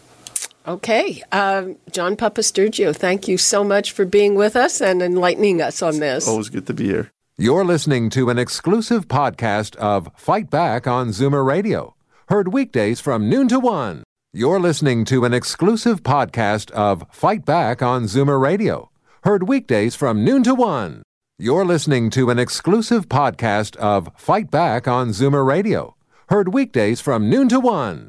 Okay. 0.66 1.22
Um, 1.32 1.76
John 1.90 2.16
Papastergiou, 2.16 2.94
thank 2.94 3.26
you 3.28 3.38
so 3.38 3.64
much 3.64 3.92
for 3.92 4.04
being 4.04 4.34
with 4.34 4.56
us 4.56 4.80
and 4.80 5.02
enlightening 5.02 5.60
us 5.62 5.82
on 5.82 5.98
this. 6.00 6.28
Always 6.28 6.48
good 6.48 6.66
to 6.66 6.74
be 6.74 6.84
here. 6.84 7.10
You're 7.38 7.64
listening 7.64 8.10
to 8.10 8.28
an 8.28 8.38
exclusive 8.38 9.08
podcast 9.08 9.74
of 9.76 10.10
Fight 10.14 10.50
Back 10.50 10.86
on 10.86 11.08
Zoomer 11.08 11.44
Radio, 11.44 11.94
heard 12.28 12.52
weekdays 12.52 13.00
from 13.00 13.30
noon 13.30 13.48
to 13.48 13.58
one. 13.58 14.04
You're 14.32 14.60
listening 14.60 15.04
to 15.06 15.24
an 15.24 15.32
exclusive 15.32 16.02
podcast 16.02 16.70
of 16.72 17.04
Fight 17.10 17.46
Back 17.46 17.80
on 17.82 18.04
Zoomer 18.04 18.38
Radio, 18.40 18.90
heard 19.24 19.48
weekdays 19.48 19.96
from 19.96 20.22
noon 20.22 20.42
to 20.42 20.54
one. 20.54 21.02
You're 21.38 21.64
listening 21.64 22.10
to 22.10 22.28
an 22.28 22.38
exclusive 22.38 23.08
podcast 23.08 23.74
of 23.76 24.10
Fight 24.16 24.50
Back 24.50 24.86
on 24.86 25.08
Zoomer 25.08 25.44
Radio, 25.46 25.96
heard 26.28 26.52
weekdays 26.52 27.00
from 27.00 27.30
noon 27.30 27.48
to 27.48 27.58
one. 27.58 28.08